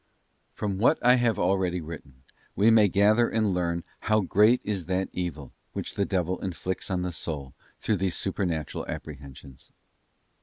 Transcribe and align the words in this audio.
From 0.51 0.79
what 0.79 0.97
I 1.05 1.13
have 1.17 1.37
already 1.37 1.79
written, 1.79 2.23
we 2.55 2.71
may 2.71 2.87
gather 2.87 3.29
andlearn 3.29 3.83
how 3.99 4.21
great 4.21 4.59
is 4.63 4.87
that 4.87 5.09
evil 5.13 5.51
which 5.73 5.93
the 5.93 6.05
devil 6.05 6.39
inflicts 6.39 6.89
on 6.89 7.03
the 7.03 7.11
soul 7.11 7.53
through 7.77 7.97
these 7.97 8.15
Supernatural 8.17 8.87
Apprehensions. 8.87 9.71